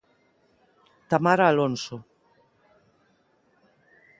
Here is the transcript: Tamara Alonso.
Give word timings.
Tamara 1.09 1.45
Alonso. 1.49 1.95